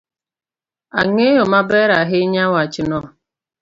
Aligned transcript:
Ang'eyo 0.99 1.43
maber 1.51 1.89
ahinya 2.01 2.43
wachno. 2.53 2.99